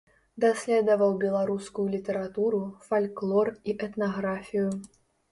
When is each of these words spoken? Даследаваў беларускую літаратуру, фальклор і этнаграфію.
Даследаваў 0.43 1.11
беларускую 1.23 1.85
літаратуру, 1.95 2.61
фальклор 2.87 3.51
і 3.73 3.75
этнаграфію. 3.89 4.65